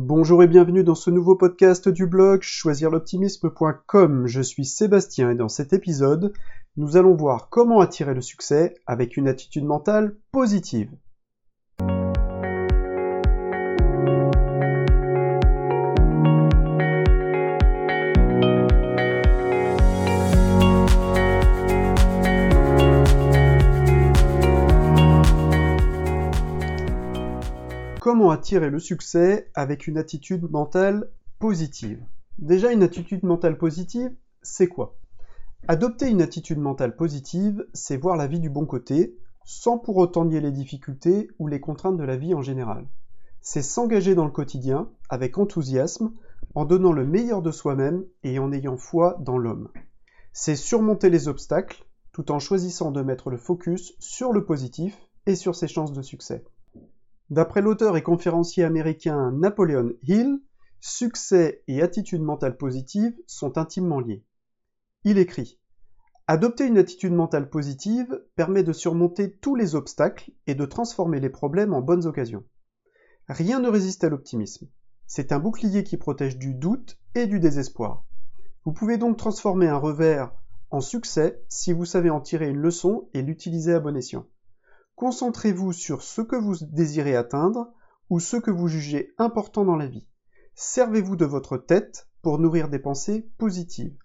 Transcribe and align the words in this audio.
Bonjour 0.00 0.44
et 0.44 0.46
bienvenue 0.46 0.84
dans 0.84 0.94
ce 0.94 1.10
nouveau 1.10 1.34
podcast 1.34 1.88
du 1.88 2.06
blog 2.06 2.42
choisirloptimisme.com. 2.42 4.28
Je 4.28 4.40
suis 4.40 4.64
Sébastien 4.64 5.32
et 5.32 5.34
dans 5.34 5.48
cet 5.48 5.72
épisode, 5.72 6.32
nous 6.76 6.96
allons 6.96 7.16
voir 7.16 7.48
comment 7.48 7.80
attirer 7.80 8.14
le 8.14 8.20
succès 8.20 8.76
avec 8.86 9.16
une 9.16 9.26
attitude 9.26 9.64
mentale 9.64 10.14
positive. 10.30 10.92
Comment 28.08 28.30
attirer 28.30 28.70
le 28.70 28.78
succès 28.78 29.50
avec 29.54 29.86
une 29.86 29.98
attitude 29.98 30.50
mentale 30.50 31.10
positive 31.38 32.02
Déjà, 32.38 32.72
une 32.72 32.82
attitude 32.82 33.22
mentale 33.22 33.58
positive, 33.58 34.10
c'est 34.40 34.66
quoi? 34.66 34.96
Adopter 35.68 36.08
une 36.08 36.22
attitude 36.22 36.58
mentale 36.58 36.96
positive, 36.96 37.66
c'est 37.74 37.98
voir 37.98 38.16
la 38.16 38.26
vie 38.26 38.40
du 38.40 38.48
bon 38.48 38.64
côté, 38.64 39.18
sans 39.44 39.76
pour 39.76 39.98
autant 39.98 40.24
nier 40.24 40.40
les 40.40 40.52
difficultés 40.52 41.28
ou 41.38 41.48
les 41.48 41.60
contraintes 41.60 41.98
de 41.98 42.04
la 42.04 42.16
vie 42.16 42.32
en 42.32 42.40
général. 42.40 42.88
C'est 43.42 43.60
s'engager 43.60 44.14
dans 44.14 44.24
le 44.24 44.30
quotidien 44.30 44.88
avec 45.10 45.36
enthousiasme, 45.36 46.10
en 46.54 46.64
donnant 46.64 46.92
le 46.92 47.04
meilleur 47.04 47.42
de 47.42 47.50
soi-même 47.50 48.06
et 48.22 48.38
en 48.38 48.52
ayant 48.52 48.78
foi 48.78 49.18
dans 49.20 49.36
l'homme. 49.36 49.68
C'est 50.32 50.56
surmonter 50.56 51.10
les 51.10 51.28
obstacles, 51.28 51.84
tout 52.12 52.32
en 52.32 52.38
choisissant 52.38 52.90
de 52.90 53.02
mettre 53.02 53.28
le 53.28 53.36
focus 53.36 53.92
sur 53.98 54.32
le 54.32 54.46
positif 54.46 54.96
et 55.26 55.34
sur 55.34 55.54
ses 55.54 55.68
chances 55.68 55.92
de 55.92 56.00
succès. 56.00 56.42
D'après 57.30 57.60
l'auteur 57.60 57.96
et 57.96 58.02
conférencier 58.02 58.64
américain 58.64 59.32
Napoleon 59.32 59.92
Hill, 60.02 60.40
succès 60.80 61.62
et 61.68 61.82
attitude 61.82 62.22
mentale 62.22 62.56
positive 62.56 63.14
sont 63.26 63.58
intimement 63.58 64.00
liés. 64.00 64.24
Il 65.04 65.18
écrit 65.18 65.58
Adopter 66.26 66.66
une 66.66 66.78
attitude 66.78 67.12
mentale 67.12 67.50
positive 67.50 68.22
permet 68.34 68.62
de 68.62 68.72
surmonter 68.72 69.32
tous 69.32 69.54
les 69.56 69.74
obstacles 69.74 70.30
et 70.46 70.54
de 70.54 70.64
transformer 70.64 71.20
les 71.20 71.30
problèmes 71.30 71.74
en 71.74 71.82
bonnes 71.82 72.06
occasions. 72.06 72.44
Rien 73.28 73.60
ne 73.60 73.68
résiste 73.68 74.04
à 74.04 74.08
l'optimisme. 74.08 74.68
C'est 75.06 75.32
un 75.32 75.38
bouclier 75.38 75.84
qui 75.84 75.96
protège 75.96 76.38
du 76.38 76.54
doute 76.54 76.98
et 77.14 77.26
du 77.26 77.40
désespoir. 77.40 78.04
Vous 78.64 78.72
pouvez 78.72 78.96
donc 78.98 79.16
transformer 79.16 79.68
un 79.68 79.78
revers 79.78 80.32
en 80.70 80.80
succès 80.80 81.42
si 81.48 81.72
vous 81.72 81.86
savez 81.86 82.10
en 82.10 82.20
tirer 82.20 82.48
une 82.48 82.60
leçon 82.60 83.08
et 83.14 83.22
l'utiliser 83.22 83.72
à 83.72 83.80
bon 83.80 83.96
escient. 83.96 84.26
Concentrez-vous 84.98 85.72
sur 85.72 86.02
ce 86.02 86.22
que 86.22 86.34
vous 86.34 86.56
désirez 86.72 87.14
atteindre 87.14 87.72
ou 88.10 88.18
ce 88.18 88.36
que 88.36 88.50
vous 88.50 88.66
jugez 88.66 89.14
important 89.16 89.64
dans 89.64 89.76
la 89.76 89.86
vie. 89.86 90.08
Servez-vous 90.56 91.14
de 91.14 91.24
votre 91.24 91.56
tête 91.56 92.08
pour 92.20 92.40
nourrir 92.40 92.68
des 92.68 92.80
pensées 92.80 93.30
positives. 93.38 93.96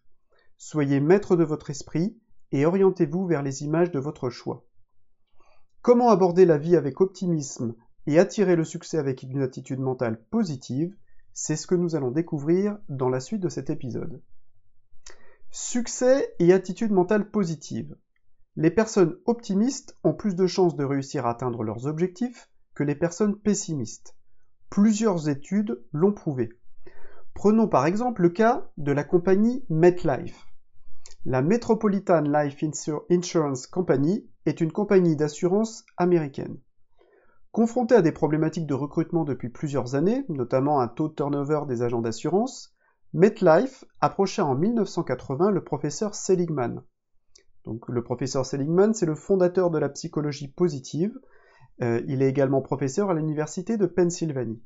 Soyez 0.59 1.00
maître 1.00 1.35
de 1.35 1.44
votre 1.44 1.72
esprit 1.72 2.16
et 2.52 2.67
orientez-vous 2.67 3.25
vers 3.25 3.41
les 3.41 3.63
images 3.63 3.89
de 3.89 3.97
votre 3.97 4.30
choix. 4.30 4.67
Comment 5.81 6.09
aborder 6.09 6.45
la 6.45 6.59
vie 6.59 6.75
avec 6.75 7.02
optimisme 7.02 7.73
et 8.05 8.19
attirer 8.19 8.55
le 8.55 8.63
succès 8.63 9.00
avec 9.00 9.23
une 9.23 9.41
attitude 9.41 9.80
mentale 9.80 10.23
positive, 10.25 10.95
c'est 11.33 11.55
ce 11.55 11.66
que 11.66 11.73
nous 11.73 11.95
allons 11.95 12.11
découvrir 12.11 12.78
dans 12.88 13.09
la 13.09 13.19
suite 13.19 13.41
de 13.41 13.50
cet 13.50 13.72
épisode. 13.72 14.22
Succès 15.50 16.35
et 16.38 16.53
attitude 16.53 16.91
mentale 16.91 17.31
positive. 17.31 17.95
Les 18.56 18.70
personnes 18.70 19.18
optimistes 19.26 19.98
ont 20.04 20.14
plus 20.14 20.36
de 20.36 20.46
chances 20.46 20.76
de 20.76 20.84
réussir 20.84 21.26
à 21.26 21.32
atteindre 21.32 21.64
leurs 21.64 21.88
objectifs 21.88 22.52
que 22.76 22.84
les 22.84 22.94
personnes 22.94 23.36
pessimistes. 23.36 24.16
Plusieurs 24.70 25.28
études 25.28 25.84
l'ont 25.92 26.14
prouvé. 26.14 26.50
Prenons 27.34 27.68
par 27.68 27.88
exemple 27.88 28.22
le 28.22 28.30
cas 28.30 28.70
de 28.78 28.92
la 28.92 29.04
compagnie 29.04 29.66
MetLife. 29.70 30.46
La 31.26 31.42
Metropolitan 31.42 32.22
Life 32.22 32.64
Insurance 33.09 33.66
Company 33.66 34.30
est 34.46 34.62
une 34.62 34.72
compagnie 34.72 35.16
d'assurance 35.16 35.84
américaine. 35.97 36.59
Confrontée 37.52 37.96
à 37.96 38.03
des 38.03 38.12
problématiques 38.12 38.68
de 38.68 38.74
recrutement 38.75 39.24
depuis 39.24 39.50
plusieurs 39.50 39.96
années, 39.96 40.25
notamment 40.30 40.80
un 40.80 40.88
taux 40.88 41.08
de 41.08 41.16
turnover 41.16 41.62
des 41.68 41.81
agents 41.81 42.02
d'assurance, 42.02 42.75
MetLife 43.13 43.84
approcha 44.00 44.46
en 44.46 44.53
1980 44.53 45.50
le 45.50 45.63
professeur 45.63 46.13
Seligman, 46.13 46.84
donc, 47.66 47.88
le 47.88 48.03
professeur 48.03 48.46
Seligman, 48.46 48.94
c'est 48.94 49.06
le 49.06 49.16
fondateur 49.16 49.69
de 49.72 49.78
la 49.78 49.90
psychologie 49.90 50.50
positive. 50.50 51.18
Euh, 51.81 52.01
il 52.07 52.22
est 52.22 52.28
également 52.29 52.62
professeur 52.62 53.09
à 53.09 53.13
l'université 53.13 53.78
de 53.78 53.85
Pennsylvanie. 53.85 54.62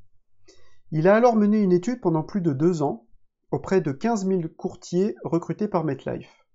Il 0.91 1.07
a 1.07 1.15
alors 1.15 1.35
mené 1.35 1.61
une 1.61 1.73
étude 1.73 2.01
pendant 2.01 2.23
plus 2.23 2.41
de 2.41 2.53
deux 2.53 2.81
ans 2.81 3.05
auprès 3.51 3.81
de 3.81 3.91
15 3.91 4.27
000 4.27 4.41
courtiers 4.57 5.15
recrutés 5.23 5.67
par 5.67 5.83
MetLife. 5.83 6.45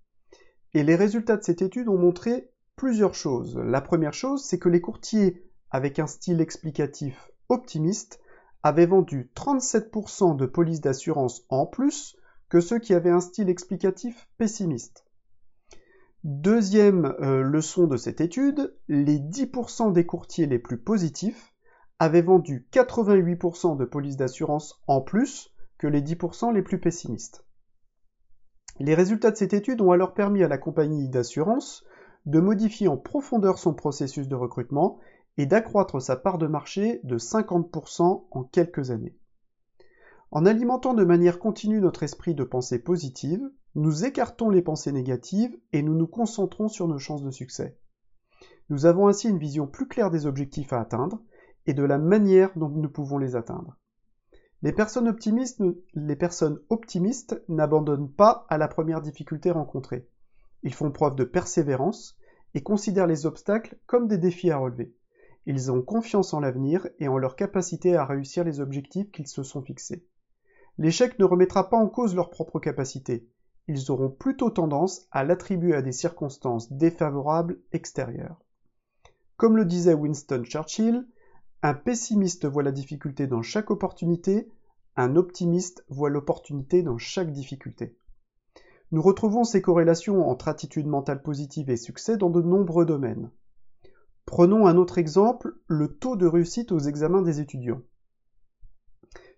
Et 0.74 0.82
les 0.82 0.96
résultats 0.96 1.36
de 1.36 1.42
cette 1.42 1.62
étude 1.62 1.88
ont 1.88 1.98
montré 1.98 2.50
plusieurs 2.76 3.14
choses. 3.14 3.56
La 3.58 3.80
première 3.80 4.14
chose, 4.14 4.44
c'est 4.44 4.58
que 4.58 4.68
les 4.68 4.80
courtiers 4.80 5.44
avec 5.70 5.98
un 5.98 6.06
style 6.06 6.40
explicatif 6.40 7.30
optimiste 7.48 8.20
avaient 8.62 8.86
vendu 8.86 9.30
37% 9.36 10.36
de 10.36 10.46
polices 10.46 10.80
d'assurance 10.80 11.44
en 11.48 11.66
plus 11.66 12.16
que 12.48 12.60
ceux 12.60 12.78
qui 12.78 12.94
avaient 12.94 13.10
un 13.10 13.20
style 13.20 13.48
explicatif 13.48 14.28
pessimiste. 14.38 15.04
Deuxième 16.24 17.16
euh, 17.20 17.42
leçon 17.42 17.88
de 17.88 17.96
cette 17.96 18.20
étude, 18.20 18.76
les 18.86 19.18
10% 19.18 19.92
des 19.92 20.06
courtiers 20.06 20.46
les 20.46 20.60
plus 20.60 20.78
positifs 20.78 21.52
avaient 21.98 22.22
vendu 22.22 22.68
88% 22.72 23.76
de 23.76 23.84
polices 23.84 24.16
d'assurance 24.16 24.80
en 24.86 25.00
plus 25.00 25.52
que 25.78 25.88
les 25.88 26.00
10% 26.00 26.54
les 26.54 26.62
plus 26.62 26.78
pessimistes. 26.78 27.44
Les 28.78 28.94
résultats 28.94 29.32
de 29.32 29.36
cette 29.36 29.52
étude 29.52 29.80
ont 29.80 29.90
alors 29.90 30.14
permis 30.14 30.44
à 30.44 30.48
la 30.48 30.58
compagnie 30.58 31.08
d'assurance 31.08 31.84
de 32.24 32.38
modifier 32.38 32.86
en 32.86 32.96
profondeur 32.96 33.58
son 33.58 33.74
processus 33.74 34.28
de 34.28 34.36
recrutement 34.36 35.00
et 35.38 35.46
d'accroître 35.46 36.00
sa 36.00 36.14
part 36.14 36.38
de 36.38 36.46
marché 36.46 37.00
de 37.02 37.18
50% 37.18 38.26
en 38.30 38.44
quelques 38.44 38.92
années. 38.92 39.16
En 40.30 40.46
alimentant 40.46 40.94
de 40.94 41.04
manière 41.04 41.40
continue 41.40 41.80
notre 41.80 42.04
esprit 42.04 42.36
de 42.36 42.44
pensée 42.44 42.78
positive, 42.78 43.42
nous 43.74 44.04
écartons 44.04 44.50
les 44.50 44.60
pensées 44.60 44.92
négatives 44.92 45.58
et 45.72 45.82
nous 45.82 45.94
nous 45.94 46.06
concentrons 46.06 46.68
sur 46.68 46.88
nos 46.88 46.98
chances 46.98 47.22
de 47.22 47.30
succès. 47.30 47.78
Nous 48.68 48.86
avons 48.86 49.08
ainsi 49.08 49.28
une 49.28 49.38
vision 49.38 49.66
plus 49.66 49.88
claire 49.88 50.10
des 50.10 50.26
objectifs 50.26 50.72
à 50.72 50.80
atteindre 50.80 51.22
et 51.66 51.74
de 51.74 51.82
la 51.82 51.98
manière 51.98 52.50
dont 52.56 52.68
nous 52.68 52.90
pouvons 52.90 53.18
les 53.18 53.34
atteindre. 53.36 53.76
Les 54.62 54.72
personnes 54.72 55.08
optimistes, 55.08 55.62
n'abandonnent 57.48 58.12
pas 58.12 58.46
à 58.48 58.58
la 58.58 58.68
première 58.68 59.00
difficulté 59.00 59.50
rencontrée. 59.50 60.08
Ils 60.62 60.74
font 60.74 60.92
preuve 60.92 61.16
de 61.16 61.24
persévérance 61.24 62.16
et 62.54 62.62
considèrent 62.62 63.06
les 63.06 63.26
obstacles 63.26 63.78
comme 63.86 64.06
des 64.06 64.18
défis 64.18 64.50
à 64.50 64.58
relever. 64.58 64.94
Ils 65.46 65.72
ont 65.72 65.82
confiance 65.82 66.34
en 66.34 66.40
l'avenir 66.40 66.86
et 67.00 67.08
en 67.08 67.18
leur 67.18 67.34
capacité 67.34 67.96
à 67.96 68.04
réussir 68.04 68.44
les 68.44 68.60
objectifs 68.60 69.10
qu'ils 69.10 69.26
se 69.26 69.42
sont 69.42 69.62
fixés. 69.62 70.06
L'échec 70.78 71.18
ne 71.18 71.24
remettra 71.24 71.68
pas 71.68 71.76
en 71.76 71.88
cause 71.88 72.14
leurs 72.14 72.30
propres 72.30 72.60
capacités, 72.60 73.26
ils 73.68 73.90
auront 73.90 74.10
plutôt 74.10 74.50
tendance 74.50 75.06
à 75.10 75.24
l'attribuer 75.24 75.74
à 75.74 75.82
des 75.82 75.92
circonstances 75.92 76.72
défavorables 76.72 77.58
extérieures. 77.72 78.42
Comme 79.36 79.56
le 79.56 79.64
disait 79.64 79.94
Winston 79.94 80.42
Churchill, 80.44 81.06
un 81.62 81.74
pessimiste 81.74 82.46
voit 82.46 82.62
la 82.62 82.72
difficulté 82.72 83.26
dans 83.26 83.42
chaque 83.42 83.70
opportunité, 83.70 84.48
un 84.96 85.16
optimiste 85.16 85.84
voit 85.88 86.10
l'opportunité 86.10 86.82
dans 86.82 86.98
chaque 86.98 87.32
difficulté. 87.32 87.96
Nous 88.90 89.00
retrouvons 89.00 89.44
ces 89.44 89.62
corrélations 89.62 90.28
entre 90.28 90.48
attitude 90.48 90.86
mentale 90.86 91.22
positive 91.22 91.70
et 91.70 91.76
succès 91.76 92.16
dans 92.16 92.30
de 92.30 92.42
nombreux 92.42 92.84
domaines. 92.84 93.30
Prenons 94.26 94.66
un 94.66 94.76
autre 94.76 94.98
exemple, 94.98 95.54
le 95.66 95.96
taux 95.96 96.16
de 96.16 96.26
réussite 96.26 96.72
aux 96.72 96.78
examens 96.78 97.22
des 97.22 97.40
étudiants. 97.40 97.80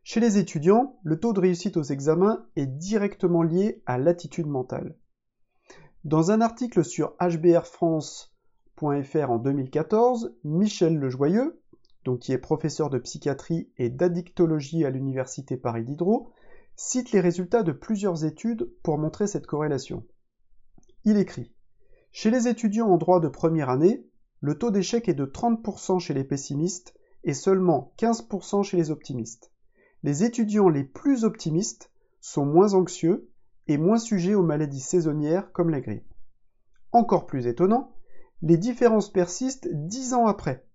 Chez 0.07 0.21
les 0.21 0.37
étudiants, 0.37 0.99
le 1.03 1.19
taux 1.19 1.33
de 1.33 1.41
réussite 1.41 1.79
aux 1.79 1.83
examens 1.83 2.47
est 2.57 2.67
directement 2.67 3.43
lié 3.43 3.83
à 3.87 3.97
l'attitude 3.97 4.47
mentale. 4.47 4.99
Dans 6.05 6.31
un 6.31 6.43
article 6.43 6.85
sur 6.85 7.15
hbrfrance.fr 7.19 9.31
en 9.31 9.39
2014, 9.39 10.37
Michel 10.45 10.99
Lejoyeux, 10.99 11.59
donc 12.05 12.19
qui 12.19 12.33
est 12.33 12.39
professeur 12.39 12.91
de 12.91 12.99
psychiatrie 12.99 13.71
et 13.79 13.89
d'addictologie 13.89 14.85
à 14.85 14.91
l'université 14.91 15.57
Paris 15.57 15.85
Diderot, 15.85 16.31
cite 16.77 17.13
les 17.13 17.21
résultats 17.21 17.63
de 17.63 17.73
plusieurs 17.73 18.27
études 18.27 18.71
pour 18.83 18.99
montrer 18.99 19.27
cette 19.27 19.47
corrélation. 19.47 20.05
Il 21.07 21.17
écrit 21.17 21.51
Chez 22.13 22.31
les 22.31 22.47
étudiants 22.47 22.91
en 22.91 22.99
droit 22.99 23.21
de 23.21 23.29
première 23.29 23.71
année, 23.71 24.07
le 24.41 24.59
taux 24.59 24.71
d'échec 24.71 25.09
est 25.09 25.15
de 25.15 25.25
30% 25.25 25.99
chez 25.99 26.13
les 26.13 26.25
pessimistes 26.25 26.95
et 27.23 27.33
seulement 27.33 27.95
15% 27.97 28.65
chez 28.65 28.77
les 28.77 28.91
optimistes 28.91 29.54
les 30.05 30.23
étudiants 30.23 30.69
les 30.69 30.85
plus 30.85 31.25
optimistes 31.25 31.91
sont 32.21 32.45
moins 32.45 32.75
anxieux 32.75 33.31
et 33.69 33.79
moins 33.79 33.97
sujets 33.99 34.35
aux 34.35 34.43
maladies 34.43 34.81
saisonnières 34.81 35.51
comme 35.53 35.71
la 35.71 35.81
grippe. 35.81 36.13
Encore 36.93 37.25
plus 37.25 37.47
étonnant, 37.47 37.91
les 38.43 38.59
différences 38.59 39.11
persistent 39.11 39.67
dix 39.73 40.13
ans 40.13 40.27
après. 40.27 40.67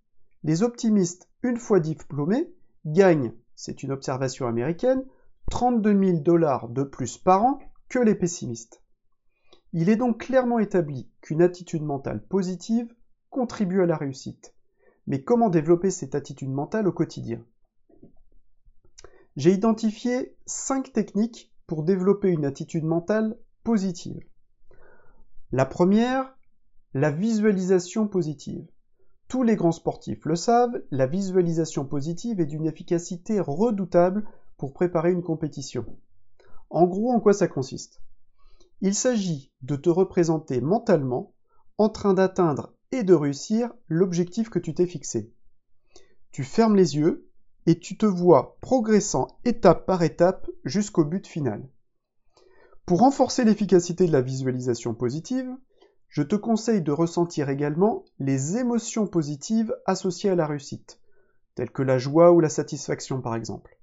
Les 0.43 0.63
optimistes, 0.63 1.29
une 1.43 1.57
fois 1.57 1.79
diplômés, 1.79 2.51
gagnent 2.87 3.31
c'est 3.53 3.83
une 3.83 3.91
observation 3.91 4.47
américaine, 4.47 5.05
32 5.51 6.05
000 6.05 6.19
dollars 6.21 6.67
de 6.67 6.81
plus 6.81 7.19
par 7.19 7.43
an 7.43 7.59
que 7.87 7.99
les 7.99 8.15
pessimistes. 8.15 8.81
Il 9.73 9.89
est 9.89 9.95
donc 9.95 10.21
clairement 10.21 10.57
établi 10.57 11.07
qu'une 11.21 11.43
attitude 11.43 11.83
mentale 11.83 12.25
positive 12.25 12.91
contribue 13.29 13.83
à 13.83 13.85
la 13.85 13.97
réussite. 13.97 14.55
Mais 15.05 15.21
comment 15.21 15.49
développer 15.49 15.91
cette 15.91 16.15
attitude 16.15 16.49
mentale 16.49 16.87
au 16.87 16.91
quotidien? 16.91 17.45
J'ai 19.35 19.53
identifié 19.53 20.35
5 20.45 20.91
techniques 20.91 21.53
pour 21.67 21.83
développer 21.83 22.29
une 22.29 22.45
attitude 22.45 22.83
mentale 22.83 23.37
positive. 23.63 24.19
La 25.51 25.65
première, 25.65 26.35
la 26.93 27.11
visualisation 27.11 28.07
positive. 28.07 28.67
Tous 29.27 29.43
les 29.43 29.55
grands 29.55 29.71
sportifs 29.71 30.25
le 30.25 30.35
savent, 30.35 30.81
la 30.89 31.05
visualisation 31.05 31.85
positive 31.85 32.39
est 32.39 32.47
d'une 32.47 32.65
efficacité 32.65 33.39
redoutable 33.39 34.27
pour 34.57 34.73
préparer 34.73 35.11
une 35.11 35.21
compétition. 35.21 35.85
En 36.71 36.87
gros, 36.87 37.11
en 37.11 37.19
quoi 37.19 37.33
ça 37.33 37.47
consiste? 37.47 38.01
Il 38.81 38.95
s'agit 38.95 39.51
de 39.61 39.75
te 39.75 39.89
représenter 39.89 40.61
mentalement 40.61 41.33
en 41.77 41.89
train 41.89 42.13
d'atteindre 42.13 42.73
et 42.91 43.03
de 43.03 43.13
réussir 43.13 43.71
l'objectif 43.87 44.49
que 44.49 44.59
tu 44.59 44.73
t'es 44.73 44.87
fixé. 44.87 45.31
Tu 46.31 46.43
fermes 46.43 46.75
les 46.75 46.95
yeux 46.95 47.28
et 47.69 47.77
tu 47.77 47.97
te 47.97 48.07
vois 48.07 48.57
progressant 48.61 49.27
étape 49.45 49.85
par 49.85 50.01
étape 50.01 50.49
jusqu'au 50.65 51.05
but 51.05 51.27
final. 51.27 51.69
Pour 52.87 53.01
renforcer 53.01 53.43
l'efficacité 53.43 54.07
de 54.07 54.11
la 54.11 54.23
visualisation 54.23 54.95
positive, 54.95 55.55
je 56.07 56.23
te 56.23 56.35
conseille 56.35 56.81
de 56.81 56.91
ressentir 56.91 57.47
également 57.47 58.05
les 58.17 58.57
émotions 58.57 59.05
positives 59.05 59.71
associées 59.85 60.31
à 60.31 60.35
la 60.35 60.47
réussite, 60.47 60.99
telles 61.53 61.69
que 61.69 61.83
la 61.83 61.99
joie 61.99 62.31
ou 62.31 62.39
la 62.39 62.49
satisfaction 62.49 63.21
par 63.21 63.35
exemple. 63.35 63.77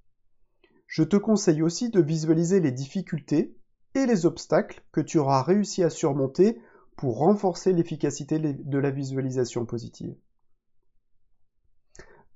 Je 0.89 1.05
te 1.05 1.17
conseille 1.17 1.63
aussi 1.63 1.89
de 1.89 2.03
visualiser 2.03 2.59
les 2.59 2.73
difficultés 2.73 3.57
et 3.95 4.05
les 4.05 4.27
obstacles 4.27 4.83
que 4.91 5.01
tu 5.01 5.19
auras 5.19 5.45
réussi 5.45 5.85
à 5.85 5.91
surmonter 5.91 6.59
pour 6.97 7.19
renforcer 7.19 7.73
l'efficacité 7.73 8.41
de 8.41 8.79
la 8.79 8.91
visualisation 8.91 9.65
positive. 9.65 10.17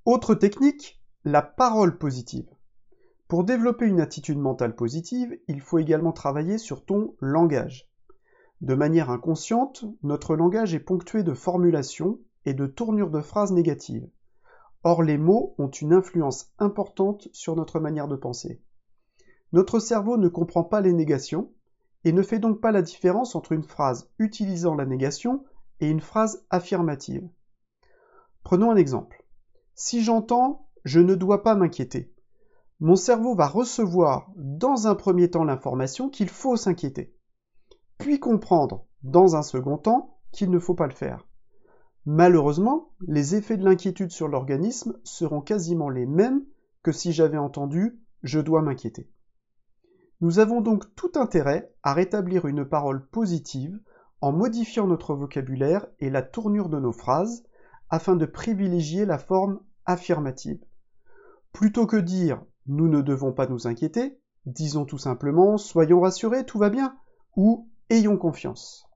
Autre 0.04 0.36
technique, 0.36 0.99
la 1.24 1.42
parole 1.42 1.98
positive. 1.98 2.48
Pour 3.28 3.44
développer 3.44 3.86
une 3.86 4.00
attitude 4.00 4.38
mentale 4.38 4.74
positive, 4.74 5.38
il 5.48 5.60
faut 5.60 5.78
également 5.78 6.12
travailler 6.12 6.56
sur 6.56 6.84
ton 6.84 7.14
langage. 7.20 7.90
De 8.62 8.74
manière 8.74 9.10
inconsciente, 9.10 9.84
notre 10.02 10.34
langage 10.34 10.74
est 10.74 10.80
ponctué 10.80 11.22
de 11.22 11.34
formulations 11.34 12.18
et 12.46 12.54
de 12.54 12.66
tournures 12.66 13.10
de 13.10 13.20
phrases 13.20 13.52
négatives. 13.52 14.08
Or 14.82 15.02
les 15.02 15.18
mots 15.18 15.54
ont 15.58 15.68
une 15.68 15.92
influence 15.92 16.52
importante 16.58 17.28
sur 17.32 17.54
notre 17.54 17.80
manière 17.80 18.08
de 18.08 18.16
penser. 18.16 18.62
Notre 19.52 19.78
cerveau 19.78 20.16
ne 20.16 20.28
comprend 20.28 20.64
pas 20.64 20.80
les 20.80 20.94
négations 20.94 21.52
et 22.04 22.12
ne 22.12 22.22
fait 22.22 22.38
donc 22.38 22.62
pas 22.62 22.72
la 22.72 22.80
différence 22.80 23.34
entre 23.34 23.52
une 23.52 23.62
phrase 23.62 24.10
utilisant 24.18 24.74
la 24.74 24.86
négation 24.86 25.44
et 25.80 25.90
une 25.90 26.00
phrase 26.00 26.46
affirmative. 26.48 27.28
Prenons 28.42 28.70
un 28.70 28.76
exemple. 28.76 29.22
Si 29.74 30.02
j'entends 30.02 30.69
je 30.84 31.00
ne 31.00 31.14
dois 31.14 31.42
pas 31.42 31.54
m'inquiéter, 31.54 32.12
mon 32.80 32.96
cerveau 32.96 33.34
va 33.34 33.46
recevoir 33.46 34.30
dans 34.36 34.86
un 34.86 34.94
premier 34.94 35.30
temps 35.30 35.44
l'information 35.44 36.08
qu'il 36.08 36.28
faut 36.28 36.56
s'inquiéter 36.56 37.14
puis 38.00 38.18
comprendre, 38.18 38.86
dans 39.02 39.36
un 39.36 39.42
second 39.42 39.76
temps, 39.76 40.16
qu'il 40.32 40.50
ne 40.50 40.58
faut 40.58 40.74
pas 40.74 40.86
le 40.86 40.94
faire. 40.94 41.28
Malheureusement, 42.06 42.94
les 43.06 43.34
effets 43.34 43.58
de 43.58 43.64
l'inquiétude 43.64 44.10
sur 44.10 44.26
l'organisme 44.26 44.98
seront 45.04 45.42
quasiment 45.42 45.90
les 45.90 46.06
mêmes 46.06 46.42
que 46.82 46.92
si 46.92 47.12
j'avais 47.12 47.38
entendu 47.38 48.00
je 48.22 48.40
dois 48.40 48.62
m'inquiéter. 48.62 49.10
Nous 50.22 50.38
avons 50.38 50.60
donc 50.62 50.94
tout 50.94 51.12
intérêt 51.14 51.72
à 51.82 51.92
rétablir 51.92 52.46
une 52.46 52.64
parole 52.64 53.06
positive 53.06 53.78
en 54.22 54.32
modifiant 54.32 54.86
notre 54.86 55.14
vocabulaire 55.14 55.86
et 55.98 56.10
la 56.10 56.22
tournure 56.22 56.70
de 56.70 56.80
nos 56.80 56.92
phrases 56.92 57.44
afin 57.90 58.16
de 58.16 58.26
privilégier 58.26 59.04
la 59.04 59.18
forme 59.18 59.60
affirmative. 59.84 60.62
Plutôt 61.52 61.86
que 61.86 61.96
dire 61.96 62.42
nous 62.66 62.88
ne 62.88 63.02
devons 63.02 63.32
pas 63.32 63.46
nous 63.46 63.66
inquiéter, 63.66 64.18
disons 64.46 64.84
tout 64.84 64.98
simplement 64.98 65.56
soyons 65.58 66.00
rassurés, 66.00 66.46
tout 66.46 66.58
va 66.58 66.70
bien, 66.70 66.96
ou 67.36 67.68
Ayons 67.88 68.16
confiance. 68.16 68.86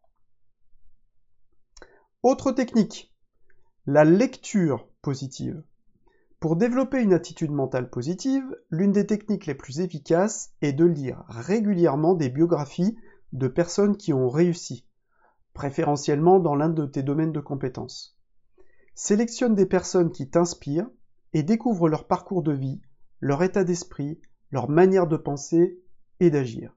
Autre 2.23 2.53
technique, 2.53 3.13
la 3.87 4.05
lecture 4.05 4.89
positive. 5.03 5.65
Pour 6.39 6.57
développer 6.57 7.03
une 7.03 7.13
attitude 7.13 7.51
mentale 7.51 7.91
positive, 7.91 8.45
l'une 8.71 8.93
des 8.93 9.07
techniques 9.07 9.47
les 9.47 9.55
plus 9.55 9.81
efficaces 9.81 10.55
est 10.63 10.73
de 10.73 10.85
lire 10.85 11.25
régulièrement 11.29 12.15
des 12.15 12.29
biographies 12.29 12.97
de 13.33 13.49
personnes 13.49 13.97
qui 13.97 14.13
ont 14.13 14.29
réussi, 14.29 14.87
préférentiellement 15.55 16.39
dans 16.39 16.55
l'un 16.55 16.69
de 16.69 16.87
tes 16.87 17.03
domaines 17.03 17.33
de 17.33 17.41
compétences. 17.41 18.17
Sélectionne 18.95 19.55
des 19.55 19.67
personnes 19.67 20.13
qui 20.13 20.31
t'inspirent 20.31 20.89
et 21.35 21.43
découvre 21.43 21.89
leur 21.89 22.07
parcours 22.07 22.43
de 22.43 22.53
vie, 22.53 22.81
leur 23.21 23.43
état 23.43 23.65
d'esprit, 23.65 24.21
leur 24.51 24.71
manière 24.71 25.07
de 25.07 25.17
penser 25.17 25.81
et 26.21 26.31
d'agir. 26.31 26.75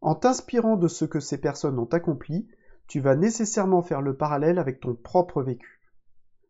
En 0.00 0.14
t'inspirant 0.14 0.76
de 0.76 0.88
ce 0.88 1.04
que 1.04 1.20
ces 1.20 1.38
personnes 1.38 1.78
ont 1.78 1.84
accompli, 1.86 2.48
tu 2.86 3.00
vas 3.00 3.16
nécessairement 3.16 3.82
faire 3.82 4.02
le 4.02 4.16
parallèle 4.16 4.58
avec 4.58 4.80
ton 4.80 4.94
propre 4.94 5.42
vécu. 5.42 5.80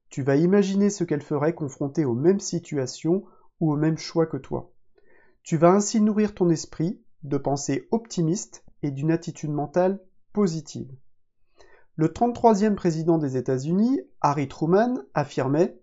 Tu 0.08 0.22
vas 0.22 0.36
imaginer 0.36 0.88
ce 0.88 1.04
qu'elles 1.04 1.22
feraient 1.22 1.54
confrontées 1.54 2.04
aux 2.04 2.14
mêmes 2.14 2.40
situations 2.40 3.24
ou 3.60 3.72
aux 3.72 3.76
mêmes 3.76 3.98
choix 3.98 4.26
que 4.26 4.36
toi. 4.36 4.72
Tu 5.42 5.56
vas 5.56 5.70
ainsi 5.70 6.00
nourrir 6.00 6.34
ton 6.34 6.48
esprit 6.48 7.00
de 7.22 7.38
pensées 7.38 7.88
optimistes 7.90 8.64
et 8.82 8.90
d'une 8.90 9.10
attitude 9.10 9.50
mentale 9.50 10.00
positive. 10.32 10.94
Le 11.96 12.08
33e 12.08 12.74
président 12.74 13.18
des 13.18 13.36
États-Unis, 13.36 14.00
Harry 14.20 14.48
Truman, 14.48 15.02
affirmait 15.14 15.80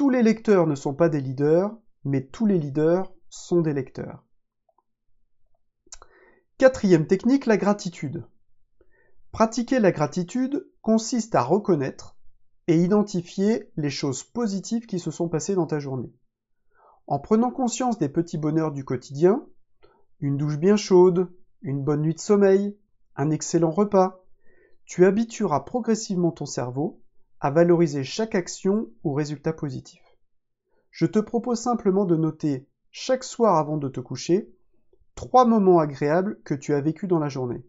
Tous 0.00 0.08
les 0.08 0.22
lecteurs 0.22 0.66
ne 0.66 0.76
sont 0.76 0.94
pas 0.94 1.10
des 1.10 1.20
leaders, 1.20 1.76
mais 2.04 2.24
tous 2.24 2.46
les 2.46 2.56
leaders 2.56 3.12
sont 3.28 3.60
des 3.60 3.74
lecteurs. 3.74 4.24
Quatrième 6.56 7.06
technique, 7.06 7.44
la 7.44 7.58
gratitude. 7.58 8.24
Pratiquer 9.30 9.78
la 9.78 9.92
gratitude 9.92 10.66
consiste 10.80 11.34
à 11.34 11.42
reconnaître 11.42 12.16
et 12.66 12.78
identifier 12.78 13.70
les 13.76 13.90
choses 13.90 14.24
positives 14.24 14.86
qui 14.86 14.98
se 14.98 15.10
sont 15.10 15.28
passées 15.28 15.54
dans 15.54 15.66
ta 15.66 15.80
journée. 15.80 16.14
En 17.06 17.18
prenant 17.18 17.50
conscience 17.50 17.98
des 17.98 18.08
petits 18.08 18.38
bonheurs 18.38 18.72
du 18.72 18.86
quotidien, 18.86 19.46
une 20.20 20.38
douche 20.38 20.56
bien 20.56 20.76
chaude, 20.76 21.30
une 21.60 21.84
bonne 21.84 22.00
nuit 22.00 22.14
de 22.14 22.20
sommeil, 22.20 22.74
un 23.16 23.28
excellent 23.28 23.70
repas, 23.70 24.24
tu 24.86 25.04
habitueras 25.04 25.60
progressivement 25.60 26.32
ton 26.32 26.46
cerveau 26.46 27.02
à 27.40 27.50
valoriser 27.50 28.04
chaque 28.04 28.34
action 28.34 28.88
ou 29.02 29.12
résultat 29.12 29.52
positif. 29.52 30.02
Je 30.90 31.06
te 31.06 31.18
propose 31.18 31.60
simplement 31.60 32.04
de 32.04 32.16
noter 32.16 32.68
chaque 32.90 33.24
soir 33.24 33.56
avant 33.56 33.76
de 33.76 33.88
te 33.88 34.00
coucher 34.00 34.52
trois 35.14 35.44
moments 35.44 35.78
agréables 35.78 36.40
que 36.44 36.54
tu 36.54 36.74
as 36.74 36.80
vécus 36.80 37.08
dans 37.08 37.18
la 37.18 37.28
journée. 37.28 37.64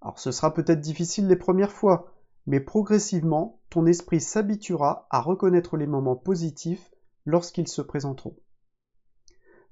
Alors 0.00 0.18
ce 0.18 0.32
sera 0.32 0.52
peut-être 0.54 0.80
difficile 0.80 1.28
les 1.28 1.36
premières 1.36 1.72
fois, 1.72 2.12
mais 2.46 2.60
progressivement, 2.60 3.60
ton 3.70 3.86
esprit 3.86 4.20
s'habituera 4.20 5.06
à 5.10 5.20
reconnaître 5.20 5.76
les 5.76 5.86
moments 5.86 6.16
positifs 6.16 6.90
lorsqu'ils 7.24 7.68
se 7.68 7.82
présenteront. 7.82 8.36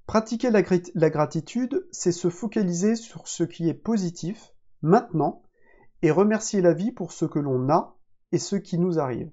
Pratiquer 0.06 0.50
la 0.50 1.10
gratitude, 1.10 1.86
c'est 1.90 2.12
se 2.12 2.28
focaliser 2.28 2.94
sur 2.94 3.26
ce 3.26 3.42
qui 3.42 3.68
est 3.68 3.74
positif, 3.74 4.52
maintenant, 4.82 5.42
et 6.02 6.10
remercier 6.10 6.60
la 6.60 6.74
vie 6.74 6.92
pour 6.92 7.12
ce 7.12 7.24
que 7.24 7.38
l'on 7.38 7.70
a 7.70 7.93
et 8.34 8.38
ce 8.38 8.56
qui 8.56 8.78
nous 8.78 8.98
arrive. 8.98 9.30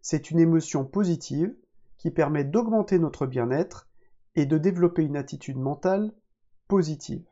C'est 0.00 0.32
une 0.32 0.40
émotion 0.40 0.84
positive 0.84 1.54
qui 1.96 2.10
permet 2.10 2.42
d'augmenter 2.42 2.98
notre 2.98 3.24
bien-être 3.24 3.88
et 4.34 4.46
de 4.46 4.58
développer 4.58 5.04
une 5.04 5.16
attitude 5.16 5.58
mentale 5.58 6.12
positive. 6.66 7.24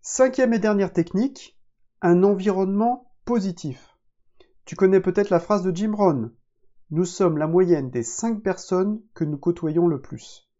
Cinquième 0.00 0.52
et 0.52 0.58
dernière 0.58 0.92
technique, 0.92 1.56
un 2.00 2.24
environnement 2.24 3.12
positif. 3.24 3.96
Tu 4.64 4.74
connais 4.74 5.00
peut-être 5.00 5.30
la 5.30 5.38
phrase 5.38 5.62
de 5.62 5.70
Jim 5.72 5.94
Rohn. 5.94 6.32
Nous 6.90 7.04
sommes 7.04 7.38
la 7.38 7.46
moyenne 7.46 7.88
des 7.88 8.02
cinq 8.02 8.42
personnes 8.42 9.00
que 9.14 9.22
nous 9.22 9.38
côtoyons 9.38 9.86
le 9.86 10.00
plus. 10.00 10.50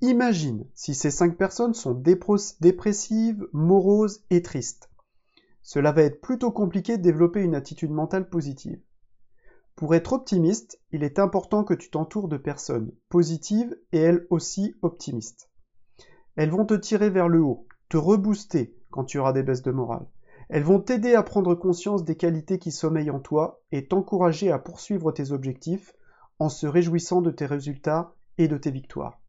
Imagine 0.00 0.64
si 0.74 0.94
ces 0.94 1.10
cinq 1.10 1.36
personnes 1.36 1.74
sont 1.74 1.92
dépressives, 1.92 3.46
moroses 3.52 4.24
et 4.30 4.40
tristes. 4.40 4.87
Cela 5.68 5.92
va 5.92 6.00
être 6.00 6.22
plutôt 6.22 6.50
compliqué 6.50 6.96
de 6.96 7.02
développer 7.02 7.42
une 7.42 7.54
attitude 7.54 7.90
mentale 7.90 8.30
positive. 8.30 8.80
Pour 9.76 9.94
être 9.94 10.14
optimiste, 10.14 10.80
il 10.92 11.04
est 11.04 11.18
important 11.18 11.62
que 11.62 11.74
tu 11.74 11.90
t'entoures 11.90 12.28
de 12.28 12.38
personnes 12.38 12.90
positives 13.10 13.76
et 13.92 13.98
elles 13.98 14.26
aussi 14.30 14.76
optimistes. 14.80 15.50
Elles 16.36 16.48
vont 16.48 16.64
te 16.64 16.72
tirer 16.72 17.10
vers 17.10 17.28
le 17.28 17.42
haut, 17.42 17.66
te 17.90 17.98
rebooster 17.98 18.78
quand 18.90 19.04
tu 19.04 19.18
auras 19.18 19.34
des 19.34 19.42
baisses 19.42 19.60
de 19.60 19.70
morale. 19.70 20.06
Elles 20.48 20.62
vont 20.62 20.80
t'aider 20.80 21.14
à 21.14 21.22
prendre 21.22 21.54
conscience 21.54 22.02
des 22.02 22.16
qualités 22.16 22.58
qui 22.58 22.72
sommeillent 22.72 23.10
en 23.10 23.20
toi 23.20 23.60
et 23.70 23.88
t'encourager 23.88 24.50
à 24.50 24.58
poursuivre 24.58 25.12
tes 25.12 25.32
objectifs 25.32 25.92
en 26.38 26.48
se 26.48 26.66
réjouissant 26.66 27.20
de 27.20 27.30
tes 27.30 27.44
résultats 27.44 28.14
et 28.38 28.48
de 28.48 28.56
tes 28.56 28.70
victoires. 28.70 29.20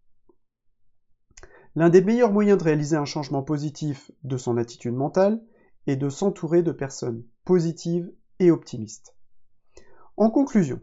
L'un 1.75 1.89
des 1.89 2.01
meilleurs 2.01 2.31
moyens 2.31 2.59
de 2.59 2.63
réaliser 2.63 2.95
un 2.95 3.03
changement 3.03 3.43
positif 3.43 4.09
de 4.23 4.37
son 4.37 4.55
attitude 4.55 4.95
mentale 4.95 5.41
est 5.87 5.95
de 5.95 6.09
s'entourer 6.09 6.63
de 6.63 6.71
personnes 6.71 7.23
positives 7.45 8.11
et 8.39 8.51
optimistes. 8.51 9.15
En 10.17 10.29
conclusion, 10.29 10.81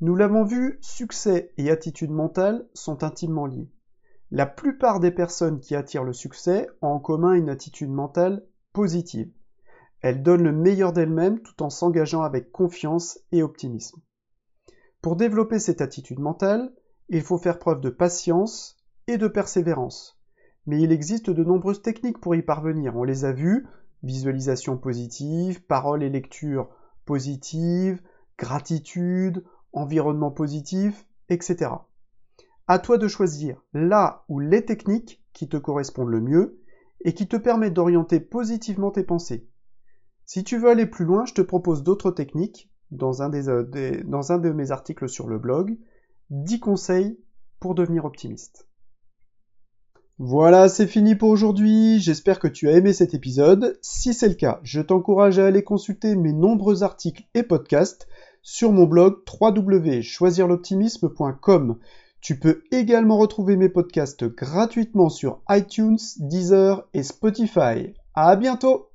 nous 0.00 0.16
l'avons 0.16 0.44
vu, 0.44 0.78
succès 0.80 1.52
et 1.58 1.70
attitude 1.70 2.10
mentale 2.10 2.66
sont 2.72 3.04
intimement 3.04 3.46
liés. 3.46 3.70
La 4.30 4.46
plupart 4.46 5.00
des 5.00 5.10
personnes 5.10 5.60
qui 5.60 5.74
attirent 5.74 6.04
le 6.04 6.12
succès 6.12 6.68
ont 6.80 6.88
en 6.88 7.00
commun 7.00 7.34
une 7.34 7.50
attitude 7.50 7.90
mentale 7.90 8.46
positive. 8.72 9.30
Elles 10.00 10.22
donnent 10.22 10.44
le 10.44 10.52
meilleur 10.52 10.92
d'elles-mêmes 10.92 11.40
tout 11.40 11.62
en 11.62 11.68
s'engageant 11.68 12.22
avec 12.22 12.52
confiance 12.52 13.18
et 13.32 13.42
optimisme. 13.42 14.00
Pour 15.02 15.16
développer 15.16 15.58
cette 15.58 15.80
attitude 15.80 16.20
mentale, 16.20 16.72
il 17.08 17.22
faut 17.22 17.38
faire 17.38 17.58
preuve 17.58 17.80
de 17.80 17.90
patience 17.90 18.78
et 19.06 19.18
de 19.18 19.28
persévérance. 19.28 20.18
Mais 20.64 20.80
il 20.80 20.92
existe 20.92 21.28
de 21.28 21.42
nombreuses 21.42 21.82
techniques 21.82 22.20
pour 22.20 22.34
y 22.34 22.42
parvenir. 22.42 22.96
On 22.96 23.04
les 23.04 23.24
a 23.24 23.32
vues, 23.32 23.66
visualisation 24.02 24.76
positive, 24.76 25.64
parole 25.64 26.02
et 26.02 26.10
lecture 26.10 26.68
positive, 27.04 28.00
gratitude, 28.38 29.44
environnement 29.72 30.30
positif, 30.30 31.06
etc. 31.28 31.70
À 32.66 32.78
toi 32.78 32.98
de 32.98 33.08
choisir 33.08 33.62
là 33.72 34.24
ou 34.28 34.38
les 34.40 34.64
techniques 34.64 35.22
qui 35.32 35.48
te 35.48 35.56
correspondent 35.56 36.10
le 36.10 36.20
mieux 36.20 36.60
et 37.04 37.14
qui 37.14 37.26
te 37.26 37.36
permettent 37.36 37.74
d'orienter 37.74 38.20
positivement 38.20 38.90
tes 38.90 39.04
pensées. 39.04 39.48
Si 40.24 40.44
tu 40.44 40.58
veux 40.58 40.70
aller 40.70 40.86
plus 40.86 41.04
loin, 41.04 41.24
je 41.24 41.34
te 41.34 41.42
propose 41.42 41.82
d'autres 41.82 42.10
techniques 42.10 42.70
dans 42.90 43.22
un, 43.22 43.32
euh, 43.32 44.02
dans 44.04 44.32
un 44.32 44.38
de 44.38 44.50
mes 44.50 44.70
articles 44.70 45.08
sur 45.08 45.28
le 45.28 45.38
blog, 45.38 45.76
10 46.30 46.60
conseils 46.60 47.18
pour 47.58 47.74
devenir 47.74 48.04
optimiste. 48.04 48.69
Voilà, 50.22 50.68
c'est 50.68 50.86
fini 50.86 51.14
pour 51.14 51.30
aujourd'hui. 51.30 51.98
J'espère 51.98 52.40
que 52.40 52.46
tu 52.46 52.68
as 52.68 52.72
aimé 52.72 52.92
cet 52.92 53.14
épisode. 53.14 53.78
Si 53.80 54.12
c'est 54.12 54.28
le 54.28 54.34
cas, 54.34 54.60
je 54.62 54.82
t'encourage 54.82 55.38
à 55.38 55.46
aller 55.46 55.64
consulter 55.64 56.14
mes 56.14 56.34
nombreux 56.34 56.82
articles 56.82 57.22
et 57.32 57.42
podcasts 57.42 58.06
sur 58.42 58.70
mon 58.70 58.84
blog 58.84 59.16
www.choisirloptimisme.com. 59.40 61.78
Tu 62.20 62.38
peux 62.38 62.64
également 62.70 63.16
retrouver 63.16 63.56
mes 63.56 63.70
podcasts 63.70 64.26
gratuitement 64.26 65.08
sur 65.08 65.40
iTunes, 65.48 65.96
Deezer 66.18 66.86
et 66.92 67.02
Spotify. 67.02 67.94
À 68.14 68.36
bientôt! 68.36 68.89